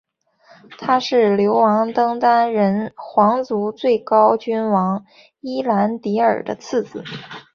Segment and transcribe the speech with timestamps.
[0.79, 5.05] 他是流亡登丹人皇族最高君王
[5.41, 7.03] 伊兰迪尔的次子。